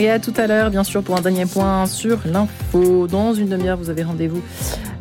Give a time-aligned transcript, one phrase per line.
[0.00, 3.06] et à tout à l'heure, bien sûr, pour un dernier point sur l'info.
[3.06, 4.40] Dans une demi-heure, vous avez rendez-vous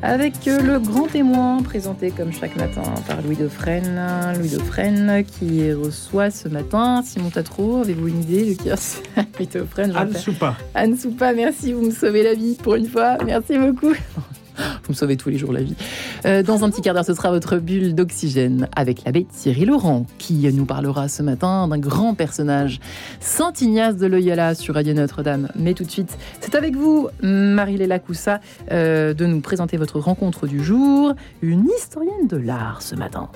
[0.01, 4.33] avec le grand témoin présenté comme chaque matin par Louis Dauphren.
[4.37, 7.77] Louis Dauphren qui reçoit ce matin Simon Tatro.
[7.77, 8.75] Avez-vous une idée de qui est
[9.39, 9.95] Louis Dauphren?
[9.95, 10.57] Anne Soupa.
[10.75, 13.17] Anne Soupa, merci, vous me sauvez la vie pour une fois.
[13.25, 13.93] Merci beaucoup.
[14.83, 15.75] Vous me sauvez tous les jours la vie.
[16.25, 20.05] Euh, dans un petit quart d'heure, ce sera votre bulle d'oxygène avec l'abbé Thierry Laurent,
[20.17, 22.79] qui nous parlera ce matin d'un grand personnage,
[23.19, 25.49] Saint Ignace de Loyola sur Radio Notre-Dame.
[25.55, 28.39] Mais tout de suite, c'est avec vous, Marie-Léla Coussa,
[28.71, 33.29] euh, de nous présenter votre rencontre du jour, une historienne de l'art ce matin.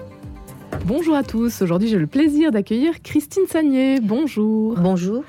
[0.86, 4.00] Bonjour à tous, aujourd'hui j'ai le plaisir d'accueillir Christine Sagné.
[4.02, 4.76] Bonjour.
[4.78, 5.24] Bonjour.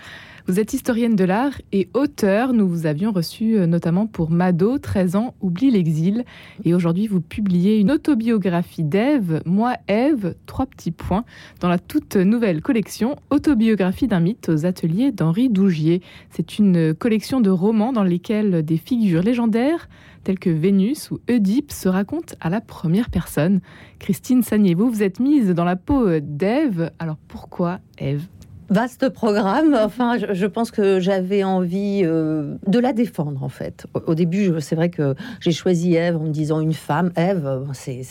[0.47, 2.53] Vous êtes historienne de l'art et auteur.
[2.53, 6.27] Nous vous avions reçu euh, notamment pour Mado, 13 ans, Oublie l'exil.
[6.65, 11.25] Et aujourd'hui, vous publiez une autobiographie d'Ève, Moi Ève, trois petits points,
[11.61, 16.03] dans la toute nouvelle collection Autobiographie d'un mythe aux ateliers d'Henri Dougier.
[16.29, 19.89] C'est une collection de romans dans lesquels des figures légendaires
[20.25, 23.61] telles que Vénus ou Oedipe se racontent à la première personne.
[23.99, 26.93] Christine Sagné, vous vous êtes mise dans la peau d'Ève.
[26.99, 28.27] Alors pourquoi Ève?
[28.71, 29.75] Vaste programme.
[29.75, 33.87] Enfin, je, pense que j'avais envie euh, de la défendre, en fait.
[34.07, 37.13] Au, début, c'est vrai que j'ai choisi Ève en me disant une femme.
[37.17, 38.03] Ève, c'est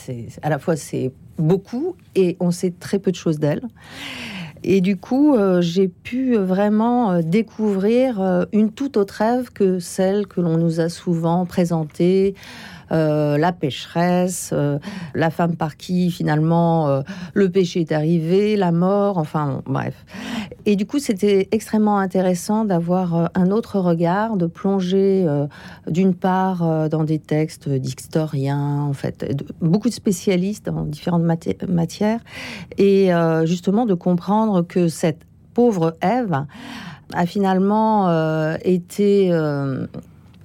[0.42, 3.62] à la fois c'est beaucoup et on sait très peu de choses d'elle.
[4.66, 10.28] Et du coup, euh, j'ai pu vraiment euh, découvrir une toute autre Ève que celle
[10.28, 12.36] que l'on nous a souvent présentée
[12.92, 14.80] euh, la pécheresse, euh,
[15.16, 17.02] la femme par qui finalement euh,
[17.34, 20.06] le péché est arrivé, la mort, enfin bref.
[20.66, 25.28] Et du coup, c'était extrêmement intéressant d'avoir un autre regard, de plonger
[25.88, 31.24] d'une part dans des textes d'historiens, en fait, beaucoup de spécialistes dans différentes
[31.68, 32.20] matières,
[32.78, 33.10] et
[33.44, 36.46] justement de comprendre que cette pauvre Ève
[37.14, 39.32] a finalement été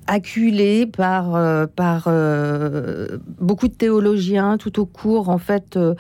[0.09, 5.95] acculé par, euh, par euh, beaucoup de théologiens tout au cours, en fait, euh,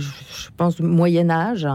[0.00, 1.68] je pense, Moyen Âge,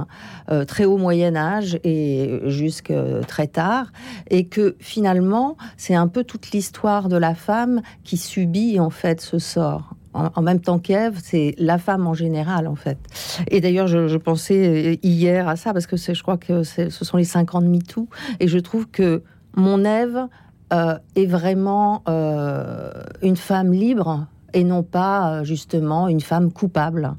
[0.67, 2.93] très haut Moyen Âge et jusque
[3.27, 3.91] très tard,
[4.29, 9.21] et que finalement, c'est un peu toute l'histoire de la femme qui subit, en fait,
[9.21, 12.99] ce sort en, même temps qu'Ève, c'est la femme en général, en fait.
[13.47, 17.23] Et d'ailleurs, je, pensais hier à ça, parce que je crois que ce sont les
[17.23, 18.07] 50 ans de MeToo,
[18.39, 19.23] et je trouve que
[19.55, 20.27] mon Ève
[20.73, 22.91] euh, est vraiment euh,
[23.21, 27.13] une femme libre et non pas euh, justement une femme coupable.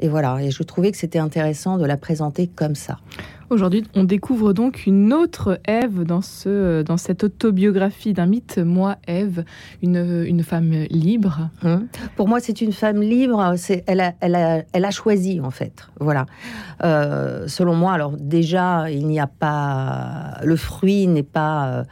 [0.00, 2.98] Et voilà, et je trouvais que c'était intéressant de la présenter comme ça.
[3.52, 8.96] Aujourd'hui, on découvre donc une autre Ève dans, ce, dans cette autobiographie d'un mythe, moi
[9.06, 9.44] Ève,
[9.82, 11.50] une, une femme libre.
[11.62, 11.86] Hum.
[12.16, 15.50] Pour moi, c'est une femme libre, c'est, elle, a, elle, a, elle a choisi en
[15.50, 15.86] fait.
[16.00, 16.24] Voilà.
[16.82, 20.38] Euh, selon moi, alors déjà, il n'y a pas.
[20.42, 21.66] Le fruit n'est pas.
[21.66, 21.84] Euh,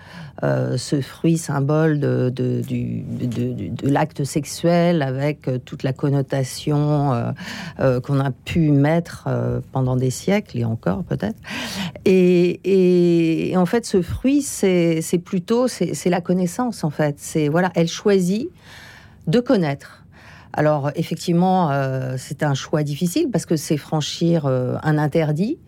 [0.42, 7.34] euh, ce fruit symbole de, de, du, de, de l'acte sexuel avec toute la connotation
[7.76, 9.28] qu'on a pu mettre
[9.70, 11.36] pendant des siècles et encore peut-être.
[12.04, 16.84] Et, en fait, ce fruit, c'est plutôt c'est la connaissance.
[16.84, 18.48] En fait, c'est voilà, elle choisit
[19.26, 20.00] de connaître.
[20.52, 25.58] Alors effectivement, euh, c'est un choix difficile parce que c'est franchir euh, un interdit,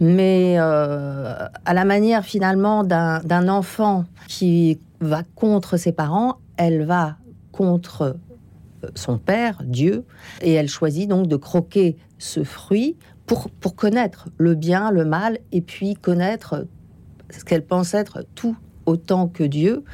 [0.00, 7.16] mais euh, à la manière finalement d'un enfant qui va contre ses parents, elle va
[7.52, 8.16] contre
[8.94, 10.04] son père, Dieu,
[10.42, 15.38] et elle choisit donc de croquer ce fruit pour, pour connaître le bien, le mal,
[15.52, 16.66] et puis connaître
[17.30, 18.56] ce qu'elle pense être tout
[18.86, 19.84] autant que Dieu.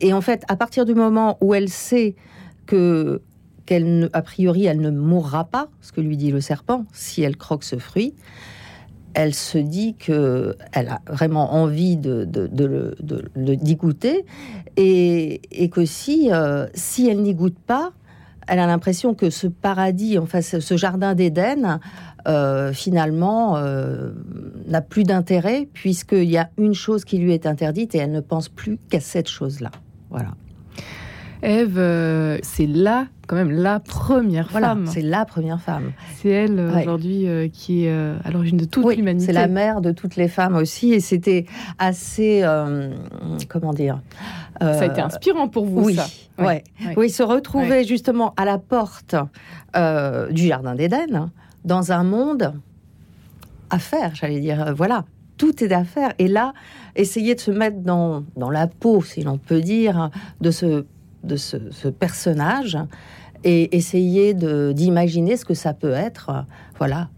[0.00, 2.14] Et en fait, à partir du moment où elle sait
[2.66, 3.22] que
[3.64, 7.36] qu'elle a priori elle ne mourra pas, ce que lui dit le serpent, si elle
[7.36, 8.14] croque ce fruit,
[9.14, 12.94] elle se dit que elle a vraiment envie de, de,
[13.54, 14.24] d'y goûter
[14.76, 17.92] et, et que si, euh, si elle n'y goûte pas,
[18.46, 21.80] elle a l'impression que ce paradis, enfin ce jardin d'Éden,
[22.28, 24.12] euh, finalement, euh,
[24.66, 28.20] n'a plus d'intérêt puisqu'il y a une chose qui lui est interdite et elle ne
[28.20, 29.70] pense plus qu'à cette chose-là.
[30.10, 30.30] Voilà.
[31.42, 34.86] Ève, euh, c'est là, quand même, la première femme.
[34.86, 35.92] C'est la première femme.
[36.16, 39.26] C'est elle, aujourd'hui, qui est à l'origine de toute oui, l'humanité.
[39.26, 40.92] C'est la mère de toutes les femmes aussi.
[40.92, 41.46] Et c'était
[41.78, 42.44] assez.
[43.48, 44.00] comment dire
[44.60, 46.06] Ça a été inspirant pour vous, oui, ça.
[46.38, 46.64] Ouais.
[46.96, 49.14] Oui, se retrouver justement à la porte
[49.74, 51.30] du Jardin d'Éden
[51.64, 52.54] dans un monde
[53.70, 54.72] à faire, j'allais dire.
[54.76, 55.04] Voilà,
[55.36, 56.12] tout est à faire.
[56.18, 56.52] Et là,
[56.94, 60.10] essayer de se mettre dans, dans la peau, si l'on peut dire,
[60.40, 60.84] de ce,
[61.26, 62.78] de ce, personnage
[63.44, 66.44] et essayer d'imaginer ce que ça peut être.
[66.78, 67.08] Voilà,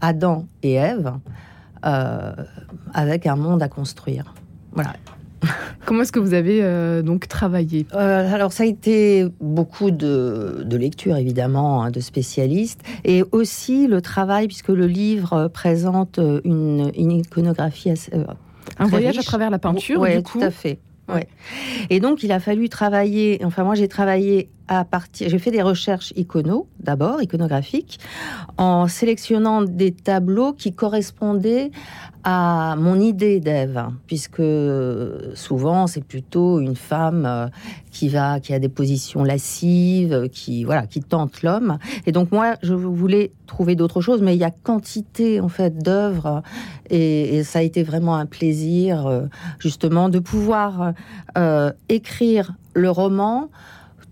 [0.00, 1.12] Adam et Ève
[1.84, 2.32] euh,
[2.94, 4.34] avec un monde à construire.
[4.72, 4.94] Voilà.
[5.86, 7.86] Comment est-ce que vous avez euh, donc travaillé?
[7.94, 13.86] Euh, Alors ça a été beaucoup de, de lectures évidemment, hein, de spécialistes, et aussi
[13.86, 18.10] le travail puisque le livre présente une, une iconographie assez,
[18.78, 20.40] Un voyage à travers la peinture, Ouais, coup.
[20.40, 20.80] tout à fait.
[21.08, 21.26] Ouais.
[21.90, 23.40] Et donc, il a fallu travailler.
[23.44, 25.28] Enfin, moi, j'ai travaillé à partir.
[25.28, 27.98] J'ai fait des recherches icono, d'abord, iconographiques,
[28.56, 31.70] en sélectionnant des tableaux qui correspondaient
[32.24, 34.42] à mon idée d'Ève, puisque
[35.34, 37.46] souvent, c'est plutôt une femme euh,
[37.90, 41.78] qui va, qui a des positions lascives, qui, voilà, qui tente l'homme.
[42.06, 45.78] Et donc, moi, je voulais trouver d'autres choses, mais il y a quantité, en fait,
[45.78, 46.42] d'œuvres.
[46.90, 49.22] Et, ça a été vraiment un plaisir, euh,
[49.58, 50.92] justement, de pouvoir
[51.38, 53.48] euh, écrire le roman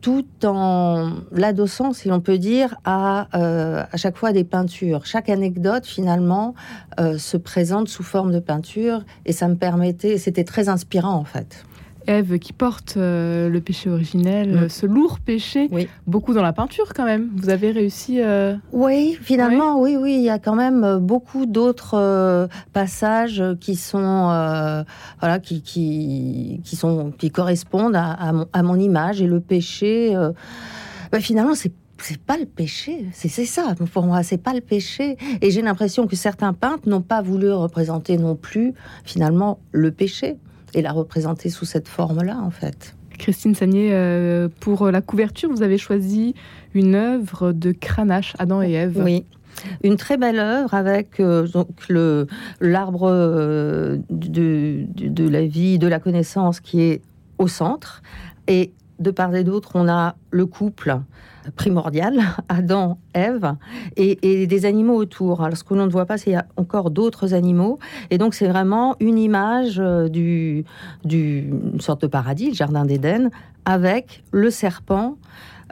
[0.01, 5.07] tout en l'adossant, si l'on peut dire, à, euh, à chaque fois des peintures.
[5.07, 6.55] Chaque anecdote, finalement,
[7.01, 11.25] euh, se présente sous forme de peinture et ça me permettait, c'était très inspirant en
[11.25, 11.65] fait.
[12.07, 14.69] Ève qui porte euh, le péché originel, Mm.
[14.69, 15.89] ce lourd péché, Oui.
[16.07, 17.31] beaucoup dans la peinture quand même.
[17.37, 18.21] Vous avez réussi.
[18.21, 23.43] euh, Oui, finalement, oui, oui, il y a quand même euh, beaucoup d'autres euh, passages
[23.61, 24.83] qui sont, euh,
[25.21, 29.41] voilà, qui, qui, qui sont, qui correspondent à, à mon, à mon image et le
[29.41, 30.15] péché.
[30.17, 30.33] euh,
[31.13, 34.61] bah, finalement, c'est c'est pas le péché, c'est c'est ça pour moi, c'est pas le
[34.61, 35.17] péché.
[35.41, 40.37] Et j'ai l'impression que certains peintres n'ont pas voulu représenter non plus finalement le péché
[40.75, 42.95] et la représenter sous cette forme-là en fait.
[43.19, 46.35] Christine Sagné, euh, pour la couverture, vous avez choisi
[46.75, 49.01] une œuvre de Cranach, Adam et Ève.
[49.03, 49.25] Oui.
[49.83, 52.27] Une très belle œuvre avec euh, donc le
[52.61, 57.01] l'arbre euh, de, de, de la vie, de la connaissance qui est
[57.39, 58.03] au centre.
[58.49, 60.99] Et de part et d'autre, on a le couple
[61.55, 63.55] primordial, Adam, Ève,
[63.97, 65.43] et, et des animaux autour.
[65.43, 67.79] Alors, ce que l'on ne voit pas, c'est qu'il y a encore d'autres animaux.
[68.11, 70.65] Et donc, c'est vraiment une image euh, du,
[71.05, 73.31] du, une sorte de paradis, le jardin d'Éden,
[73.65, 75.17] avec le serpent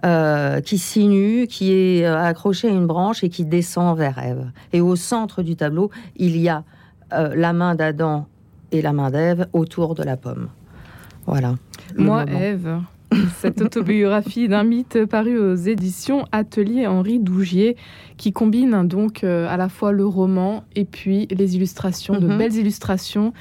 [0.04, 4.50] euh, qui sinue, qui est euh, accroché à une branche et qui descend vers Ève.
[4.74, 6.62] Et au centre du tableau, il y a
[7.14, 8.26] euh, la main d'Adam
[8.70, 10.48] et la main d'Ève autour de la pomme.
[11.26, 11.54] Voilà.
[11.96, 12.24] Moi.
[12.28, 12.80] Ève.
[13.38, 17.76] Cette autobiographie d'un mythe paru aux éditions Atelier Henri Dougier,
[18.16, 22.38] qui combine donc euh, à la fois le roman et puis les illustrations, de Mhm.
[22.38, 23.32] belles illustrations,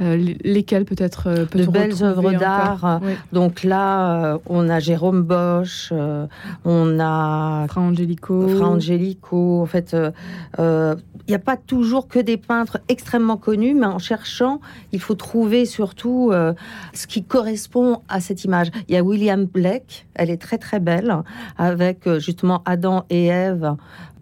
[0.00, 3.00] lesquelles peut-être euh, De belles œuvres d'art.
[3.02, 3.12] Oui.
[3.32, 6.26] Donc là, euh, on a Jérôme Bosch, euh,
[6.64, 8.48] on a Fra Angelico.
[8.48, 9.60] Fra Angelico.
[9.62, 10.10] En fait, euh,
[10.58, 10.94] euh,
[11.26, 14.60] il n'y a pas toujours que des peintres extrêmement connus, mais en cherchant,
[14.92, 16.54] il faut trouver surtout euh,
[16.92, 18.70] ce qui correspond à cette image.
[18.88, 21.14] Il y a William Blake, elle est très très belle,
[21.56, 23.76] avec euh, justement Adam et Ève,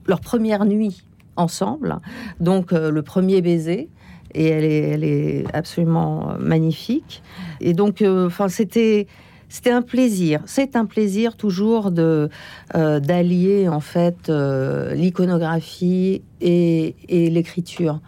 [0.06, 1.02] leur première nuit
[1.36, 1.98] ensemble,
[2.40, 3.88] donc euh, le premier baiser.
[4.34, 7.22] Et elle est, absolument euh, magnifique.
[7.60, 9.06] Et donc, euh, enfin, c'était,
[9.48, 10.42] c'était un plaisir.
[10.46, 12.28] C'est un plaisir toujours de
[12.74, 18.00] euh, d'allier en fait l'iconographie et l'écriture.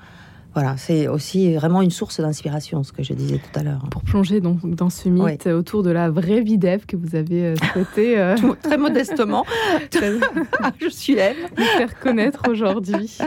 [0.55, 3.87] Voilà, c'est aussi vraiment une source d'inspiration, ce que je disais tout à l'heure.
[3.91, 7.45] Pour plonger donc dans ce mythe autour de la vraie vie d'Ève que vous avez
[7.45, 9.45] euh, souhaité euh, très modestement,
[10.81, 11.37] je suis elle.
[11.57, 13.19] nous faire connaître aujourd'hui.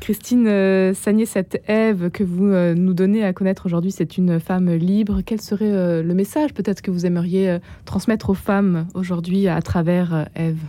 [0.00, 4.72] Christine euh, Sagné, cette Ève que vous nous donnez à connaître aujourd'hui, c'est une femme
[4.72, 5.20] libre.
[5.26, 10.60] Quel serait le message peut-être que vous aimeriez transmettre aux femmes aujourd'hui à travers Ève?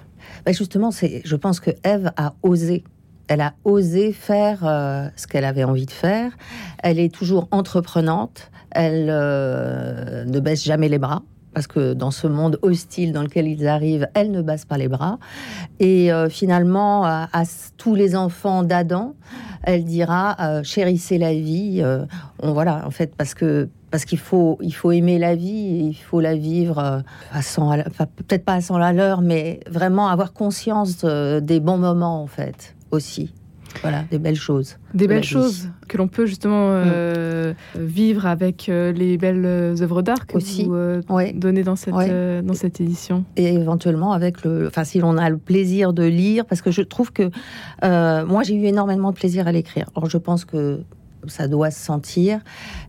[0.45, 2.84] Bah, justement, c'est, je pense que Ève a osé.
[3.29, 6.31] Elle a osé faire euh, ce qu'elle avait envie de faire.
[6.79, 8.50] Elle est toujours entreprenante.
[8.71, 11.21] Elle euh, ne baisse jamais les bras.
[11.53, 14.88] Parce que dans ce monde hostile dans lequel ils arrivent, elle ne baisse pas les
[14.88, 15.19] bras.
[15.79, 17.27] Et euh, finalement, à,
[17.77, 19.13] tous les enfants d'Adam,
[19.62, 21.83] elle dira chérissez la vie.
[22.41, 26.19] voilà, en fait, parce que parce qu'il faut il faut aimer la vie, il faut
[26.19, 30.33] la vivre à 100 à la- enfin, peut-être pas à 100 à mais vraiment avoir
[30.33, 33.34] conscience des bons moments en fait aussi.
[33.84, 34.77] Voilà, des belles choses.
[34.96, 40.25] Des belles choses que l'on peut justement euh, vivre avec euh, les belles œuvres d'art
[40.25, 40.65] que Aussi.
[40.65, 41.34] vous euh, Ouais.
[41.34, 42.08] donnez dans cette, Ouais.
[42.10, 43.25] euh, dans cette édition.
[43.36, 46.81] et éventuellement avec le, enfin si l'on a le plaisir de lire, parce que je
[46.81, 47.29] trouve que
[47.84, 49.86] euh, moi j'ai eu énormément de plaisir à l'écrire.
[49.96, 50.79] Alors je pense que
[51.27, 52.39] ça doit se sentir,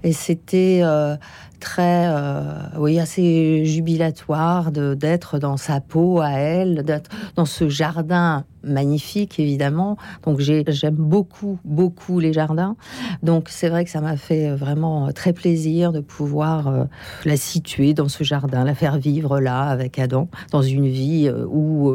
[0.02, 1.16] et c'était euh,
[1.58, 2.42] très, euh,
[2.78, 9.96] oui, assez jubilatoire d'être dans sa peau à elle, d'être dans ce jardin magnifique évidemment.
[10.24, 12.76] Donc j'ai- j'aime beaucoup, beaucoup les jardins.
[13.22, 16.84] Donc c'est vrai que ça m'a fait vraiment très plaisir de pouvoir euh,
[17.24, 21.94] la situer dans ce jardin, la faire vivre là avec Adam, dans une vie où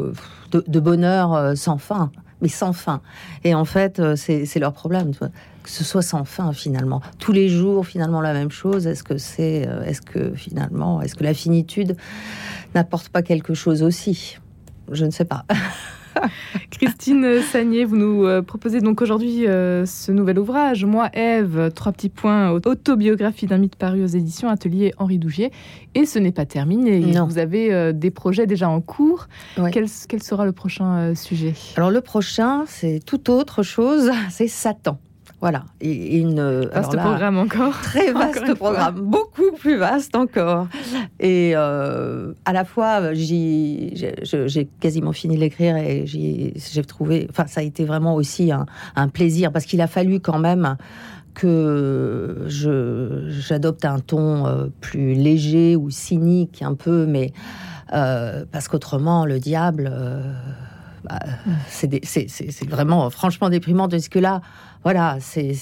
[0.52, 3.00] de, bonheur sans fin, mais sans fin.
[3.44, 5.12] Et en fait, euh, c'est leur problème.
[5.14, 7.00] que ce soit sans fin finalement.
[7.18, 8.86] Tous les jours finalement la même chose.
[8.86, 11.96] Est-ce que c'est, euh, est-ce que finalement, est-ce que la finitude
[12.74, 14.38] n'apporte pas quelque chose aussi?
[14.92, 15.44] Je ne sais pas.
[16.70, 21.92] Christine Sagné, vous nous euh, proposez donc aujourd'hui euh, ce nouvel ouvrage, Moi, Ève, trois
[21.92, 25.50] petits points, autobiographie d'un mythe paru aux éditions Atelier Henri Dougier.
[25.94, 27.00] Et ce n'est pas terminé.
[27.26, 29.28] Vous avez euh, des projets déjà en cours.
[29.72, 31.54] Quel, quel, sera le prochain sujet?
[31.76, 34.98] Alors le prochain, c'est tout autre chose, c'est Satan.
[35.46, 35.62] Voilà.
[35.80, 37.80] Et, une, vaste programme encore.
[37.80, 40.66] Très vaste programme, beaucoup plus vaste encore.
[41.20, 43.94] Et euh, à la fois, j'ai
[44.80, 46.52] quasiment fini de l'écrire et j'ai
[46.84, 48.66] trouvé, enfin, ça a été vraiment aussi un,
[49.08, 50.76] plaisir parce qu'il a fallu quand même
[51.32, 57.32] que j'adopte un ton euh, plus léger ou cynique un peu, mais
[57.92, 59.92] euh, parce qu'autrement, le diable.
[61.04, 61.20] Bah,
[61.68, 64.40] c'est vraiment franchement déprimant de ce que là,
[64.86, 65.52] voilà, c'est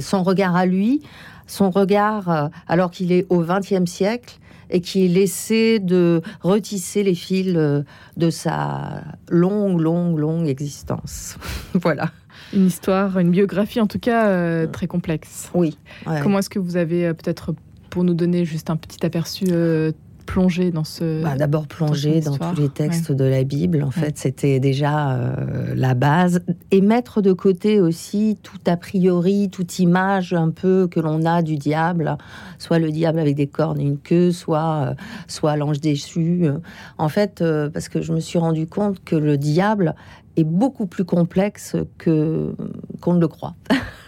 [0.00, 1.02] son regard à lui,
[1.48, 4.38] son regard euh, alors qu'il est au XXe siècle
[4.70, 7.82] et qui essaie de retisser les fils euh,
[8.16, 11.38] de sa longue, longue, longue existence.
[11.74, 12.12] voilà.
[12.52, 15.50] Une histoire, une biographie en tout cas euh, très complexe.
[15.54, 15.76] Oui.
[16.22, 17.56] Comment est-ce que vous avez peut-être
[17.90, 19.46] pour nous donner juste un petit aperçu
[20.28, 21.22] plonger dans ce.
[21.22, 23.82] Bah, D'abord plonger dans, tous les textes de la Bible.
[23.82, 26.40] En fait, c'était déjà euh, la base.
[26.70, 31.40] Et mettre de côté aussi tout a priori, toute image un peu que l'on a
[31.40, 32.18] du diable,
[32.58, 34.94] soit le diable avec des cornes et une queue, soit, euh,
[35.28, 36.46] soit l'ange déchu.
[36.98, 39.94] En fait, euh, parce que je me suis rendu compte que le diable
[40.38, 42.54] est beaucoup plus complexe que
[43.00, 43.54] qu'on ne le croit.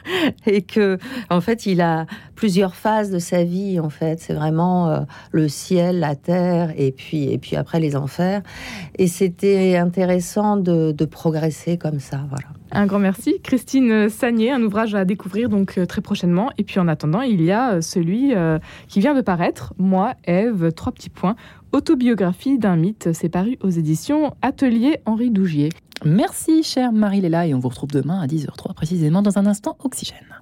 [0.46, 4.20] et que en fait il a plusieurs phases de sa vie en fait.
[4.20, 5.00] C'est vraiment euh,
[5.32, 8.42] le ciel la terre et puis et puis après les enfers.
[8.96, 13.40] Et c'était intéressant de, progresser comme ça voilà un grand merci.
[13.42, 16.50] Christine Sagné un ouvrage à découvrir donc euh, très prochainement.
[16.58, 18.32] Et puis en attendant il y a euh, celui
[18.88, 21.36] qui vient de paraître moi Eve trois petits points
[21.72, 23.10] autobiographie d'un mythe.
[23.12, 25.70] C'est paru aux éditions Atelier Henri Dougier.
[26.04, 30.39] Merci chère Marie-Léla et on vous retrouve demain à 10h03 précisément dans un instant Oxygène.